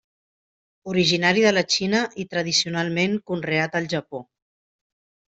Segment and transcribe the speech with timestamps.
[0.91, 4.23] Originari de la Xina i tradicionalment conreat al Japó.